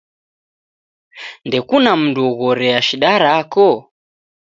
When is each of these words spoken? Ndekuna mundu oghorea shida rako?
Ndekuna 1.47 1.91
mundu 1.99 2.19
oghorea 2.31 2.79
shida 2.87 3.11
rako? 3.23 3.69